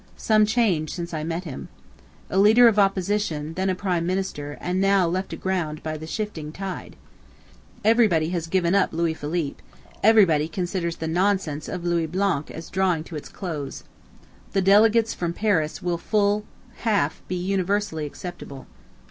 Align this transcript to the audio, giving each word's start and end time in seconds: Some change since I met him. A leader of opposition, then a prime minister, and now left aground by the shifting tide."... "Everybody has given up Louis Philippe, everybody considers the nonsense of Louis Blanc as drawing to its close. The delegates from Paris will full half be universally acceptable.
Some 0.17 0.47
change 0.47 0.91
since 0.91 1.13
I 1.13 1.23
met 1.23 1.43
him. 1.43 1.67
A 2.31 2.39
leader 2.39 2.67
of 2.67 2.79
opposition, 2.79 3.53
then 3.53 3.69
a 3.69 3.75
prime 3.75 4.03
minister, 4.03 4.57
and 4.59 4.81
now 4.81 5.07
left 5.07 5.31
aground 5.31 5.83
by 5.83 5.95
the 5.95 6.07
shifting 6.07 6.51
tide."... 6.51 6.95
"Everybody 7.85 8.29
has 8.29 8.47
given 8.47 8.73
up 8.73 8.93
Louis 8.93 9.13
Philippe, 9.13 9.61
everybody 10.01 10.47
considers 10.47 10.95
the 10.95 11.07
nonsense 11.07 11.67
of 11.69 11.83
Louis 11.83 12.07
Blanc 12.07 12.49
as 12.49 12.71
drawing 12.71 13.03
to 13.03 13.15
its 13.15 13.29
close. 13.29 13.83
The 14.53 14.61
delegates 14.63 15.13
from 15.13 15.33
Paris 15.33 15.83
will 15.83 15.99
full 15.99 16.45
half 16.77 17.21
be 17.27 17.35
universally 17.35 18.07
acceptable. 18.07 18.65